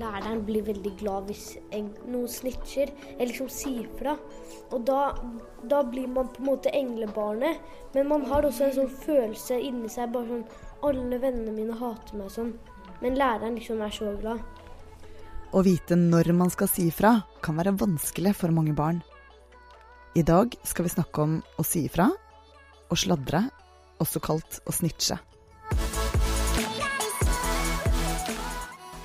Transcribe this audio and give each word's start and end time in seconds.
læreren 0.00 0.42
blir 0.46 0.64
veldig 0.66 0.92
glad 1.00 1.30
hvis 1.30 1.56
en, 1.74 1.90
noen 2.08 2.28
snitcher 2.30 2.92
eller 3.16 3.30
liksom 3.30 3.50
sier 3.52 3.88
fra. 3.98 4.16
Og 4.74 4.84
da, 4.88 5.12
da, 5.62 5.82
blir 5.86 6.08
man 6.12 6.30
på 6.32 6.42
en 6.42 6.50
måte 6.50 6.72
englebarnet. 6.74 7.60
Men 7.94 8.10
man 8.12 8.26
har 8.30 8.46
også 8.46 8.68
en 8.68 8.76
sånn 8.80 8.94
følelse 9.04 9.58
inni 9.62 9.90
seg 9.92 10.12
bare 10.14 10.30
sånn 10.30 10.46
Alle 10.86 11.18
vennene 11.18 11.54
mine 11.56 11.76
hater 11.80 12.18
meg 12.18 12.30
sånn. 12.34 12.52
Men 13.00 13.16
læreren 13.18 13.56
liksom 13.56 13.80
er 13.82 13.94
så 13.94 14.12
glad. 14.20 14.42
Å 15.56 15.62
vite 15.64 15.96
når 15.96 16.32
man 16.36 16.50
skal 16.52 16.68
si 16.68 16.88
ifra, 16.90 17.14
kan 17.40 17.56
være 17.56 17.76
vanskelig 17.80 18.34
for 18.36 18.52
mange 18.52 18.74
barn. 18.76 19.00
I 20.16 20.24
dag 20.26 20.52
skal 20.64 20.86
vi 20.86 20.92
snakke 20.92 21.24
om 21.24 21.38
å 21.56 21.64
si 21.64 21.86
ifra 21.88 22.10
og 22.86 23.00
sladre, 23.00 23.46
også 24.00 24.20
kalt 24.22 24.60
å 24.68 24.74
snitche. 24.74 25.18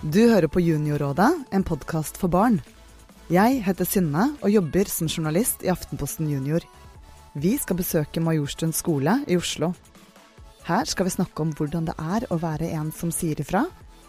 Du 0.02 0.24
hører 0.32 0.50
på 0.50 0.58
Juniorrådet, 0.58 1.30
en 1.54 1.62
podkast 1.62 2.16
for 2.18 2.32
barn. 2.34 2.56
Jeg 3.30 3.60
heter 3.62 3.86
Synne 3.86 4.32
og 4.42 4.50
jobber 4.50 4.90
som 4.90 5.06
journalist 5.06 5.62
i 5.62 5.70
Aftenposten 5.70 6.26
Junior. 6.26 6.66
Vi 7.38 7.52
skal 7.62 7.78
besøke 7.78 8.24
Majorstuen 8.26 8.74
skole 8.74 9.20
i 9.30 9.38
Oslo. 9.38 9.76
Her 10.66 10.90
skal 10.90 11.06
vi 11.06 11.14
snakke 11.14 11.46
om 11.46 11.52
hvordan 11.54 11.86
det 11.86 11.94
er 12.02 12.26
å 12.34 12.40
være 12.42 12.72
en 12.80 12.90
som 12.98 13.14
sier 13.14 13.38
ifra, 13.46 13.68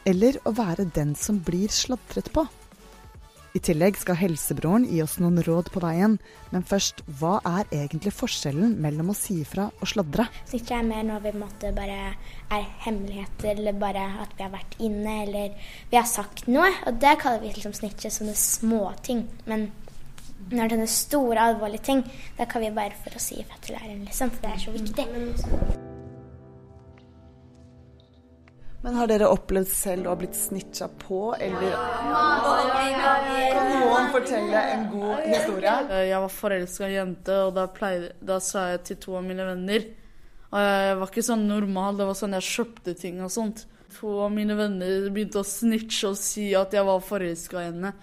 eller 0.09 0.41
å 0.49 0.55
være 0.57 0.89
den 0.97 1.13
som 1.13 1.43
blir 1.45 1.69
sladret 1.69 2.33
på. 2.33 2.47
I 3.53 3.61
tillegg 3.61 3.99
skal 4.01 4.17
helsebroren 4.17 4.87
gi 4.89 5.03
oss 5.05 5.19
noen 5.21 5.43
råd 5.45 5.69
på 5.75 5.83
veien. 5.85 6.15
Men 6.55 6.65
først, 6.65 7.03
hva 7.21 7.35
er 7.45 7.69
egentlig 7.69 8.15
forskjellen 8.17 8.79
mellom 8.81 9.13
å 9.13 9.17
si 9.17 9.43
ifra 9.43 9.67
og 9.75 9.91
sladre? 9.93 10.25
Snitche 10.49 10.79
er 10.79 10.89
mer 10.89 11.05
når 11.05 11.27
vi 11.27 11.35
måtte 11.43 11.75
bare 11.77 11.99
er 12.53 12.67
hemmeligheter, 12.87 13.53
eller 13.53 13.77
bare 13.77 14.07
at 14.25 14.33
vi 14.39 14.47
har 14.47 14.55
vært 14.57 14.79
inne, 14.81 15.19
eller 15.27 15.71
vi 15.93 16.01
har 16.01 16.09
sagt 16.09 16.49
noe. 16.49 16.73
Og 16.89 16.97
det 17.05 17.15
kaller 17.21 17.45
vi 17.45 17.53
liksom 17.53 17.77
snitche, 17.77 18.13
sånne 18.13 18.37
småting. 18.41 19.27
Men 19.45 19.69
når 20.49 20.73
det 20.73 20.83
er 20.83 20.93
store, 20.97 21.49
alvorlige 21.53 21.91
ting, 21.93 22.05
da 22.41 22.49
kan 22.49 22.65
vi 22.65 22.73
bare 22.73 22.97
for 23.05 23.21
å 23.21 23.23
si 23.23 23.43
ifra 23.45 23.61
til 23.61 23.77
læreren, 23.77 24.07
liksom. 24.09 24.33
For 24.33 24.49
det 24.49 24.55
er 24.57 24.63
så 24.65 24.79
viktig. 24.81 25.92
Men 28.83 28.97
har 28.99 29.07
dere 29.07 29.29
opplevd 29.31 29.71
selv 29.71 30.09
å 30.09 30.13
ha 30.13 30.19
blitt 30.19 30.35
snitcha 30.35 30.89
på, 31.05 31.21
eller 31.39 31.75
Kan 33.53 33.69
noen 33.79 34.09
fortelle 34.11 34.63
en 34.73 34.89
god 34.91 35.21
historie? 35.29 35.75
Eh, 35.87 36.07
jeg 36.11 36.23
var 36.25 36.33
forelska 36.35 36.89
i 36.89 36.89
en 36.89 36.97
jente, 36.97 37.37
og 37.47 37.53
da, 37.59 37.69
pleide, 37.71 38.11
da, 38.19 38.41
sa 38.43 38.73
jeg 38.73 38.83
til 38.89 38.99
to 39.05 39.15
av 39.21 39.27
mine 39.27 39.47
venner 39.47 39.87
Og 40.51 40.59
jeg 40.59 40.97
var 40.99 41.13
ikke 41.13 41.25
sånn 41.29 41.47
normal, 41.47 42.01
det 42.01 42.09
var 42.11 42.19
sånn 42.19 42.35
jeg 42.41 42.49
kjøpte 42.49 42.97
ting 42.99 43.23
og 43.23 43.31
sånt. 43.33 43.67
To 44.01 44.17
av 44.27 44.35
mine 44.35 44.57
venner 44.59 45.07
begynte 45.15 45.41
å 45.41 45.47
snitche 45.47 46.11
og 46.11 46.19
si 46.19 46.51
at 46.59 46.75
jeg 46.75 46.85
var 46.89 47.07
forelska 47.07 47.61
i 47.61 47.69
henne. 47.71 47.95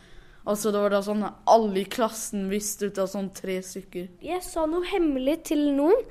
Altså 0.49 0.71
det 0.71 0.79
var 0.81 0.95
da 0.95 1.01
sånn 1.05 1.27
Alle 1.27 1.83
i 1.83 1.85
klassen 1.85 2.47
visste 2.49 2.87
ut 2.87 2.97
av 3.03 3.11
sånn 3.11 3.29
tre 3.35 3.59
stykker. 3.65 4.07
Jeg 4.23 4.41
sa 4.47 4.63
noe 4.69 4.87
hemmelig 4.87 5.41
til 5.51 5.67
noen. 5.75 6.07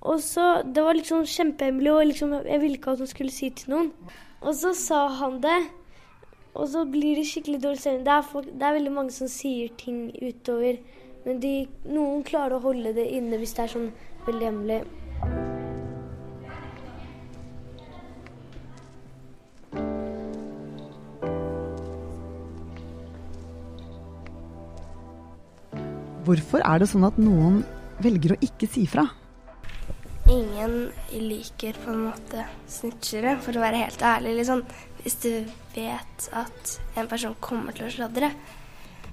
Og 0.00 0.20
så, 0.22 0.62
Det 0.62 0.82
var 0.84 0.94
liksom 0.94 1.26
kjempehemmelig, 1.26 1.92
og 1.92 2.06
liksom, 2.06 2.32
jeg 2.46 2.60
ville 2.60 2.78
ikke 2.78 2.90
at 2.90 2.98
hun 2.98 3.10
skulle 3.10 3.34
si 3.34 3.50
til 3.50 3.74
noen. 3.74 3.92
Og 4.40 4.54
så 4.54 4.74
sa 4.74 5.08
han 5.08 5.40
det, 5.42 5.58
og 6.54 6.68
så 6.68 6.84
blir 6.86 7.18
det 7.18 7.26
skikkelig 7.26 7.62
dårlig 7.62 7.80
stemning. 7.80 8.04
Det, 8.04 8.54
det, 8.54 8.62
er 8.62 8.78
veldig 8.78 8.92
mange 8.92 9.10
som 9.14 9.28
sier 9.28 9.68
ting 9.78 10.08
utover, 10.22 10.78
men 11.26 11.42
de, 11.42 11.66
noen 11.90 12.22
klarer 12.22 12.56
å 12.56 12.62
holde 12.62 12.94
det 12.94 13.08
inne 13.18 13.38
hvis 13.38 13.56
det 13.58 13.66
er 13.66 13.74
sånn 13.74 13.92
veldig 14.26 14.50
hemmelig. 14.52 14.82
Hvorfor 26.28 26.60
er 26.60 26.82
det 26.82 26.90
sånn 26.90 27.06
at 27.08 27.16
noen 27.16 27.62
velger 28.04 28.34
å 28.34 28.42
ikke 28.44 28.68
si 28.68 28.84
fra? 28.86 29.06
Ingen 30.28 30.92
liker 31.10 31.76
på 31.84 31.90
en 31.90 32.04
måte 32.08 32.44
snitchere, 32.68 33.36
for 33.42 33.56
å 33.56 33.64
være 33.64 33.82
helt 33.84 34.02
ærlig. 34.04 34.36
Liksom. 34.40 34.62
Hvis 35.02 35.18
du 35.24 35.32
vet 35.74 36.28
at 36.36 36.72
en 36.98 37.10
person 37.10 37.36
kommer 37.40 37.76
til 37.76 37.88
å 37.88 37.92
sladre, 37.94 38.32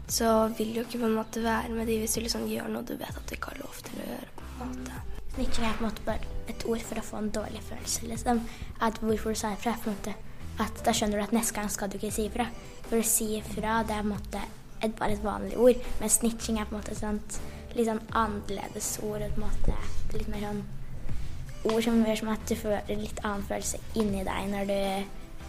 så 0.07 0.47
vil 0.57 0.73
du 0.75 0.83
ikke 0.83 1.01
på 1.01 1.07
en 1.07 1.17
måte 1.17 1.41
være 1.41 1.73
med 1.73 1.87
de 1.89 1.97
hvis 2.01 2.17
du 2.17 2.21
liksom 2.21 2.45
gjør 2.49 2.69
noe 2.69 2.85
du 2.85 2.93
vet 2.93 3.09
at 3.09 3.25
du 3.25 3.33
ikke 3.33 3.55
har 3.55 3.63
lov 3.63 3.79
til 3.87 4.01
å 4.03 4.09
gjøre. 4.11 4.31
på 4.35 4.67
en 4.67 4.73
måte. 4.73 5.01
Snitchere 5.35 5.69
er 5.69 5.79
på 5.79 5.83
en 5.83 5.89
måte 5.89 6.05
bare 6.05 6.33
et 6.51 6.65
ord 6.69 6.83
for 6.85 7.01
å 7.01 7.07
få 7.09 7.17
en 7.19 7.33
dårlig 7.39 7.63
følelse. 7.69 8.07
liksom. 8.11 8.43
At 8.81 9.01
hvorfor 9.01 9.33
du 9.33 9.39
sa 9.39 9.53
ifra. 9.53 9.75
på 9.81 9.89
en 9.89 9.97
måte 9.97 10.15
at 10.59 10.85
Da 10.85 10.91
skjønner 10.95 11.19
du 11.19 11.23
at 11.23 11.33
neste 11.33 11.55
gang 11.55 11.69
skal 11.69 11.89
du 11.89 11.97
ikke 11.97 12.11
si 12.11 12.29
ifra. 12.29 12.45
For 12.87 12.97
å 12.97 13.03
si 13.03 13.35
ifra 13.39 13.83
det 13.83 13.97
er 13.97 14.03
på 14.03 14.07
en 14.07 14.13
måte 14.13 14.41
et, 14.81 14.95
bare 14.95 15.13
et 15.13 15.23
vanlig 15.23 15.57
ord, 15.57 15.75
men 15.99 16.09
snitching 16.09 16.59
er 16.59 16.65
på 16.65 16.75
en 16.75 16.81
måte 16.81 16.91
et 16.91 17.01
sånt 17.01 17.39
litt 17.75 17.89
sånn 17.89 18.03
annerledes 18.15 18.99
ord. 19.03 19.25
på 19.35 19.41
en 19.41 19.47
måte 19.47 19.75
litt 20.13 20.27
mer 20.31 20.47
sånn 20.47 20.63
ord 21.65 21.81
som 21.83 22.03
gjør 22.05 22.19
som 22.19 22.29
at 22.33 22.43
du 22.49 22.55
føler 22.59 22.99
litt 22.99 23.21
annen 23.23 23.45
følelse 23.47 23.79
inni 23.97 24.23
deg 24.27 24.51
når 24.51 24.69
du, 24.69 24.77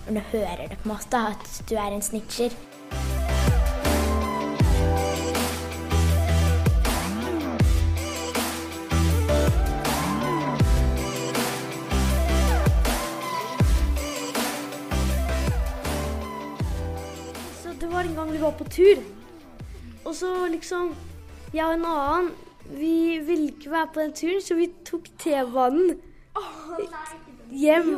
når 0.09 0.17
du 0.17 0.31
hører 0.33 0.65
det, 0.71 0.79
på 0.81 0.89
en 0.89 0.95
måte. 0.95 1.21
At 1.35 1.63
du 1.69 1.75
er 1.77 1.93
en 1.93 2.03
snitcher. 2.03 2.57
Så 17.61 17.77
det 17.81 17.93
var 17.93 18.09
en 18.09 18.17
gang 18.17 18.33
vi 18.33 18.41
var 18.41 18.57
på 18.57 18.65
tur, 18.65 19.05
og 20.05 20.15
så 20.15 20.33
liksom 20.51 20.95
Jeg 21.55 21.65
og 21.65 21.77
en 21.77 21.85
annen 21.87 22.33
vi 22.71 23.19
ville 23.25 23.53
ikke 23.53 23.71
være 23.73 23.93
på 23.95 24.03
den 24.03 24.13
turen, 24.17 24.43
så 24.43 24.57
vi 24.59 24.69
tok 24.87 25.09
T-banen 25.23 25.97
hjem. 27.51 27.97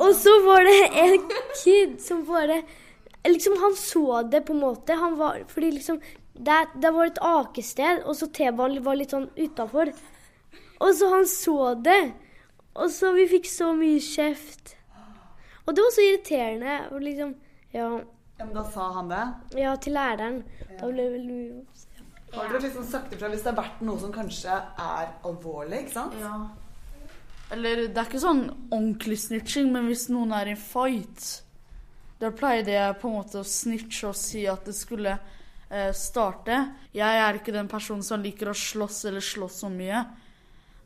Og 0.00 0.14
så 0.16 0.32
var 0.46 0.64
det 0.66 0.78
en 1.04 1.28
kid 1.62 2.00
som 2.02 2.24
bare 2.28 2.62
Liksom, 3.22 3.54
han 3.60 3.76
så 3.78 4.22
det 4.26 4.40
på 4.48 4.52
en 4.52 4.58
måte. 4.58 4.96
Han 4.98 5.12
var, 5.14 5.44
fordi 5.46 5.68
liksom 5.70 6.00
det, 6.34 6.56
det 6.82 6.90
var 6.90 7.06
et 7.06 7.20
akested, 7.22 8.00
og 8.02 8.16
så 8.18 8.26
T-banen 8.34 8.82
var 8.82 8.98
litt 8.98 9.14
sånn 9.14 9.28
utafor. 9.36 9.92
Og 10.82 10.94
så 10.98 11.10
han 11.12 11.28
så 11.30 11.74
det. 11.78 12.00
Og 12.74 12.90
så 12.90 13.12
vi 13.14 13.28
fikk 13.30 13.46
så 13.46 13.70
mye 13.78 14.00
kjeft. 14.02 14.74
Og 15.62 15.76
det 15.76 15.84
var 15.84 15.94
så 15.94 16.06
irriterende. 16.08 16.80
Og 16.90 17.06
liksom, 17.06 17.36
ja. 17.76 17.86
ja 18.40 18.48
men 18.48 18.54
da 18.56 18.66
sa 18.74 18.88
han 18.96 19.12
det? 19.12 19.22
Ja, 19.60 19.76
til 19.78 19.94
læreren. 19.94 20.42
Ja. 20.64 20.80
Da 20.80 20.90
ble 20.90 21.06
det 21.06 21.14
veldig 21.20 21.38
mye 21.38 21.90
har 22.32 22.48
dere 22.48 22.62
liksom 22.64 22.86
sagt 22.88 23.12
ifra 23.12 23.28
hvis 23.28 23.44
det 23.44 23.52
har 23.52 23.60
vært 23.60 23.80
noe 23.84 24.00
som 24.00 24.12
kanskje 24.14 24.56
er 24.56 25.10
alvorlig? 25.28 25.84
ikke 25.84 25.96
sant? 25.98 26.16
Ja. 26.20 26.36
Eller 27.52 27.86
det 27.88 28.00
er 28.00 28.08
ikke 28.08 28.22
sånn 28.22 28.46
ordentlig 28.70 29.18
snitching, 29.26 29.68
men 29.74 29.90
hvis 29.90 30.06
noen 30.08 30.32
er 30.32 30.54
i 30.54 30.56
fight, 30.56 31.42
da 32.22 32.30
pleide 32.32 32.72
jeg 32.72 32.98
på 33.02 33.10
en 33.10 33.18
måte 33.18 33.42
å 33.42 33.46
snitche 33.46 34.08
og 34.08 34.16
si 34.16 34.46
at 34.48 34.64
det 34.64 34.74
skulle 34.78 35.12
eh, 35.12 35.90
starte. 35.96 36.58
Jeg 36.94 37.22
er 37.24 37.36
ikke 37.36 37.54
den 37.54 37.68
personen 37.68 38.04
som 38.06 38.22
liker 38.24 38.52
å 38.52 38.56
slåss 38.56 39.04
eller 39.10 39.24
slåss 39.24 39.62
så 39.64 39.72
mye. 39.72 40.04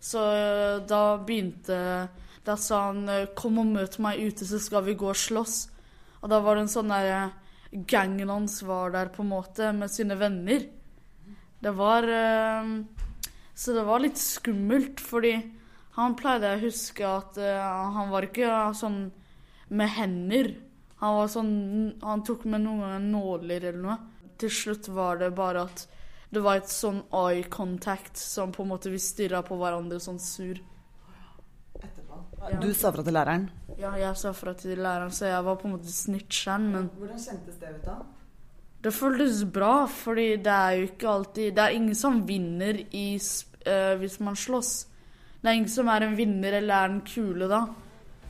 Så 0.01 0.23
eh, 0.33 0.77
da 0.87 1.03
begynte 1.19 2.09
Da 2.47 2.55
sa 2.57 2.87
han 2.89 3.09
eh, 3.09 3.29
'kom 3.35 3.59
og 3.59 3.67
møt 3.67 3.99
meg 3.99 4.21
ute, 4.23 4.47
så 4.47 4.59
skal 4.63 4.85
vi 4.87 4.95
gå 4.95 5.09
og 5.11 5.19
slåss'. 5.19 5.69
Og 6.23 6.31
da 6.31 6.41
var 6.41 6.55
det 6.55 6.67
en 6.67 6.75
sånn 6.75 6.93
derre 6.95 7.19
eh, 7.25 7.35
Gangen 7.91 8.31
hans 8.31 8.63
var 8.63 8.93
der 8.95 9.11
på 9.13 9.25
en 9.25 9.33
måte 9.35 9.73
med 9.75 9.91
sine 9.91 10.15
venner. 10.17 10.63
Det 11.63 11.73
var 11.77 12.05
uh, 12.05 12.85
Så 13.55 13.73
det 13.73 13.85
var 13.89 14.03
litt 14.05 14.19
skummelt, 14.21 15.01
fordi 15.01 15.35
han 15.97 16.17
pleide 16.19 16.53
å 16.53 16.61
huske 16.61 17.07
at 17.09 17.39
uh, 17.41 17.93
han 17.97 18.13
var 18.13 18.29
ikke 18.29 18.51
uh, 18.51 18.73
sånn 18.77 19.07
med 19.69 19.91
hender. 19.97 20.53
Han 21.01 21.19
var 21.19 21.29
sånn 21.33 21.55
Han 22.05 22.25
tok 22.25 22.45
med 22.49 22.65
noen 22.65 23.11
nåler 23.13 23.71
eller 23.73 23.83
noe. 23.83 23.99
Til 24.37 24.53
slutt 24.53 24.89
var 24.93 25.21
det 25.23 25.33
bare 25.37 25.65
at 25.69 25.87
det 26.35 26.43
var 26.45 26.59
et 26.61 26.69
sånn 26.69 26.99
eye 27.15 27.47
contact 27.49 28.19
som 28.21 28.51
på 28.53 28.65
en 28.65 28.73
måte 28.75 28.91
vi 28.93 28.99
stirra 29.01 29.41
på 29.47 29.57
hverandre 29.57 30.01
sånn 30.03 30.19
sur. 30.21 30.59
Ja. 32.37 32.59
Du 32.61 32.69
sa 32.77 32.93
fra 32.93 33.05
til 33.07 33.17
læreren? 33.17 33.47
Ja, 33.79 33.95
jeg 33.99 34.13
sa 34.19 34.33
fra 34.37 34.53
til 34.59 34.79
læreren, 34.79 35.15
så 35.15 35.31
jeg 35.31 35.47
var 35.47 35.57
på 35.61 35.69
en 35.69 35.77
måte 35.77 35.93
snitcheren, 35.93 36.69
men 36.73 36.91
Hvordan 36.99 37.23
kjentes 37.23 37.57
det 37.63 37.73
ut 37.79 37.87
da? 37.87 37.97
Det 38.83 38.93
føltes 38.95 39.45
bra, 39.51 39.87
fordi 39.91 40.37
det 40.45 40.53
er 40.53 40.75
jo 40.77 40.85
ikke 40.87 41.09
alltid 41.11 41.55
Det 41.57 41.63
er 41.63 41.75
ingen 41.75 41.95
som 41.95 42.21
vinner 42.29 42.79
i, 42.95 43.19
uh, 43.67 43.95
hvis 43.99 44.21
man 44.21 44.37
slåss. 44.37 44.87
Det 45.41 45.51
er 45.51 45.59
ingen 45.59 45.71
som 45.71 45.89
er 45.89 46.07
en 46.07 46.17
vinner 46.17 46.59
eller 46.61 46.75
er 46.75 46.93
den 46.93 47.01
kule 47.07 47.49
da. 47.51 47.67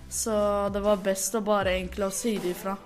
Så 0.09 0.37
det 0.73 0.83
var 0.85 1.03
best 1.03 1.35
å 1.35 1.43
bare 1.45 1.75
egentlig 1.77 2.07
å 2.07 2.15
si 2.15 2.37
det 2.39 2.55
ifra. 2.55 2.77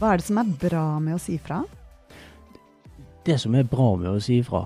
Hva 0.00 0.14
er 0.14 0.22
det 0.22 0.24
som 0.30 0.40
er 0.40 0.56
bra 0.62 0.86
med 1.02 1.18
å 1.18 1.20
si 1.20 1.36
fra? 1.36 1.60
det 3.24 3.38
som 3.38 3.54
er 3.54 3.66
bra 3.68 3.94
med 3.96 4.10
å 4.10 4.20
si 4.22 4.40
ifra, 4.40 4.64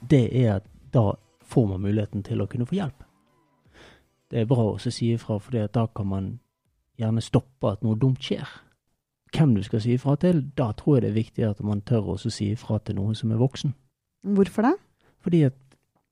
det 0.00 0.24
er 0.42 0.56
at 0.56 0.68
da 0.94 1.12
får 1.50 1.66
man 1.66 1.82
muligheten 1.82 2.22
til 2.26 2.42
å 2.42 2.48
kunne 2.50 2.66
få 2.68 2.78
hjelp. 2.78 3.04
Det 4.30 4.42
er 4.42 4.50
bra 4.50 4.68
å 4.70 4.78
si 4.78 5.10
ifra, 5.10 5.38
for 5.42 5.56
da 5.74 5.86
kan 5.94 6.06
man 6.06 6.28
gjerne 7.00 7.22
stoppe 7.24 7.72
at 7.72 7.82
noe 7.82 7.98
dumt 7.98 8.22
skjer. 8.22 8.46
Hvem 9.34 9.54
du 9.56 9.62
skal 9.66 9.82
si 9.82 9.94
ifra 9.94 10.16
til, 10.20 10.44
da 10.58 10.70
tror 10.78 10.96
jeg 10.98 11.04
det 11.04 11.10
er 11.10 11.18
viktig 11.18 11.46
at 11.46 11.62
man 11.66 11.82
tør 11.86 12.14
å 12.14 12.18
si 12.20 12.50
ifra 12.54 12.78
til 12.84 12.98
noen 12.98 13.18
som 13.18 13.32
er 13.34 13.40
voksen. 13.40 13.74
Hvorfor 14.36 14.66
det? 14.66 14.76
Fordi 15.24 15.42
at 15.48 15.58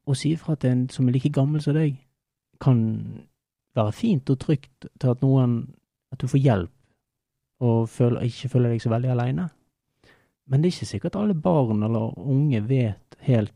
å 0.09 0.17
si 0.17 0.33
ifra 0.35 0.57
til 0.57 0.75
en 0.75 0.85
som 0.93 1.09
er 1.09 1.17
like 1.17 1.33
gammel 1.35 1.63
som 1.63 1.77
deg, 1.77 1.99
kan 2.63 2.81
være 3.77 3.95
fint 3.95 4.31
og 4.33 4.41
trygt 4.43 4.89
til 4.99 5.13
at 5.13 5.21
noen 5.23 5.75
At 6.09 6.23
du 6.23 6.27
får 6.27 6.41
hjelp 6.41 6.71
og 7.61 7.89
føler, 7.93 8.23
ikke 8.25 8.49
føler 8.49 8.71
deg 8.73 8.81
så 8.81 8.89
veldig 8.89 9.11
aleine. 9.13 9.43
Men 10.49 10.63
det 10.63 10.71
er 10.71 10.73
ikke 10.73 10.87
sikkert 10.89 11.19
alle 11.21 11.35
barn 11.35 11.83
eller 11.85 12.15
unge 12.17 12.63
vet 12.65 13.19
helt 13.27 13.53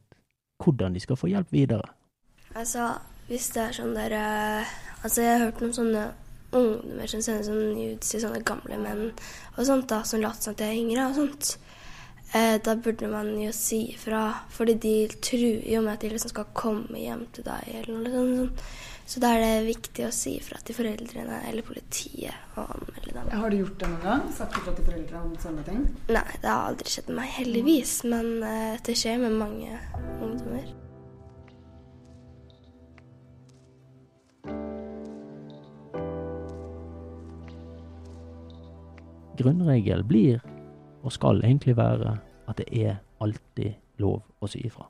hvordan 0.63 0.95
de 0.95 1.03
skal 1.03 1.19
få 1.19 1.31
hjelp 1.33 1.53
videre. 1.53 1.91
Altså, 2.55 2.93
hvis 3.29 3.51
det 3.55 3.63
er 3.63 3.79
sånn 3.79 3.95
der 3.97 4.17
uh, 4.17 4.79
Altså, 5.03 5.25
jeg 5.25 5.35
har 5.35 5.49
hørt 5.49 5.61
noen 5.63 5.73
sånne 5.75 6.03
ungdommer 6.55 7.09
som 7.11 7.23
sender 7.25 7.47
sånn 7.47 7.73
nudes 7.75 8.13
til 8.13 8.21
sånne 8.23 8.43
gamle 8.47 8.77
menn 8.79 9.09
og 9.09 9.65
sånt, 9.67 9.89
da, 9.91 10.03
som 10.07 10.23
later 10.23 10.47
som 10.47 10.59
de 10.61 10.69
er 10.69 10.77
yngre 10.79 11.09
og 11.09 11.17
sånt. 11.17 11.57
Uh, 12.33 12.57
da 12.65 12.77
burde 12.81 13.11
man 13.13 13.35
jo 13.37 13.51
si 13.53 13.83
ifra, 13.93 14.23
fordi 14.49 14.79
de 14.81 14.95
truer 15.21 15.67
jo 15.69 15.83
med 15.85 15.93
at 15.99 16.07
de 16.07 16.15
liksom 16.15 16.33
skal 16.33 16.49
komme 16.57 16.97
hjem 16.97 17.27
til 17.37 17.45
deg 17.45 17.75
eller 17.83 18.01
noe 18.01 18.25
sånt. 18.39 18.65
Så 19.13 19.21
da 19.21 19.33
er 19.35 19.43
det 19.43 19.67
viktig 19.67 20.05
å 20.07 20.13
si 20.15 20.37
ifra 20.39 20.61
til 20.65 20.77
foreldrene 20.79 21.43
eller 21.51 21.67
politiet 21.67 22.55
og 22.57 22.71
anmelde 22.77 23.13
dem. 23.13 23.33
Har 23.43 23.51
du 23.51 23.57
gjort 23.59 23.81
det 23.83 23.89
noen 23.91 24.05
gang? 24.07 24.23
Sagt 24.33 24.57
ifra 24.57 24.73
til 24.77 24.87
foreldre 24.87 25.19
om 25.21 25.35
sånne 25.43 25.65
ting? 25.67 25.83
Nei, 26.09 26.29
det 26.41 26.49
har 26.49 26.71
aldri 26.71 26.93
skjedd 26.95 27.11
med 27.11 27.19
meg, 27.19 27.33
heldigvis. 27.35 27.97
Men 28.09 28.31
eh, 28.47 28.79
det 28.87 28.95
skjer 28.97 29.21
med 29.21 29.37
mange 29.43 29.77
ungdommer. 30.23 30.71
Grunnregel 39.43 40.07
blir, 40.07 40.41
og 41.03 41.13
skal 41.13 41.45
egentlig 41.45 41.77
være, 41.77 42.17
at 42.49 42.59
det 42.59 42.69
er 42.87 42.97
alltid 43.21 43.73
lov 43.99 44.23
å 44.41 44.49
si 44.51 44.63
ifra. 44.67 44.87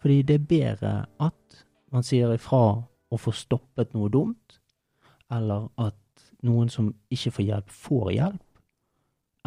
Fordi 0.00 0.22
det 0.22 0.34
er 0.34 0.48
bedre 0.50 0.92
at 1.20 1.64
man 1.92 2.04
sier 2.06 2.32
ifra 2.34 2.82
og 3.08 3.20
får 3.20 3.38
stoppet 3.42 3.94
noe 3.96 4.10
dumt, 4.12 4.60
eller 5.32 5.68
at 5.78 5.96
noen 6.46 6.68
som 6.70 6.92
ikke 7.10 7.32
får 7.38 7.44
hjelp, 7.44 7.70
får 7.70 8.10
hjelp, 8.14 8.44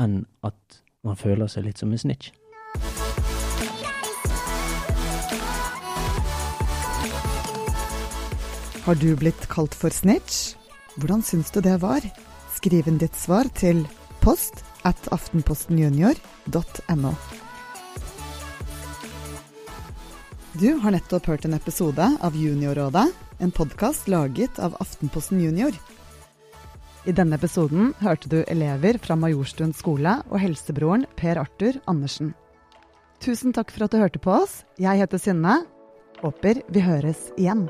enn 0.02 0.24
at 0.44 0.82
man 1.06 1.18
føler 1.18 1.50
seg 1.50 1.66
litt 1.66 1.82
som 1.82 1.92
en 1.92 2.02
snitch. 2.02 2.32
Har 8.82 8.98
du 8.98 9.12
blitt 9.16 9.46
kalt 9.50 9.76
for 9.78 9.94
snitch? 9.94 10.56
Hvordan 10.98 11.22
syns 11.22 11.54
du 11.54 11.62
det 11.62 11.78
var? 11.84 12.02
Skriv 12.58 12.90
inn 12.90 12.98
ditt 13.02 13.16
svar 13.16 13.48
til 13.56 13.86
post 14.26 14.66
at 14.88 15.14
aftenpostenjunior.no. 15.14 17.14
Du 20.54 20.74
har 20.84 20.92
nettopp 20.92 21.26
hørt 21.32 21.46
en 21.48 21.56
episode 21.56 22.06
av 22.22 22.36
Juniorrådet, 22.36 23.08
en 23.40 23.52
podkast 23.56 24.08
laget 24.12 24.60
av 24.60 24.76
Aftenposten 24.84 25.40
Junior. 25.42 25.72
I 27.08 27.16
denne 27.18 27.38
episoden 27.40 27.94
hørte 28.04 28.30
du 28.30 28.44
elever 28.44 29.00
fra 29.02 29.16
Majorstuen 29.18 29.74
skole 29.74 30.20
og 30.30 30.42
helsebroren 30.44 31.08
Per 31.18 31.40
Arthur 31.42 31.80
Andersen. 31.90 32.36
Tusen 33.22 33.54
takk 33.56 33.72
for 33.74 33.86
at 33.86 33.94
du 33.94 34.02
hørte 34.02 34.22
på 34.22 34.32
oss. 34.44 34.62
Jeg 34.82 35.02
heter 35.02 35.22
Synne. 35.22 35.62
Håper 36.22 36.62
vi 36.70 36.82
høres 36.86 37.32
igjen. 37.38 37.70